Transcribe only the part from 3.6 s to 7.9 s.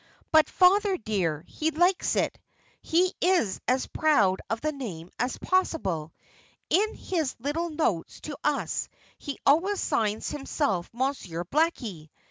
as proud of the name as possible. In his little